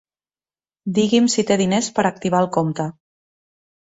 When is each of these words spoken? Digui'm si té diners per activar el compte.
Digui'm 0.95 1.27
si 1.33 1.45
té 1.51 1.57
diners 1.61 1.89
per 1.99 2.05
activar 2.11 2.39
el 2.45 2.49
compte. 2.57 2.87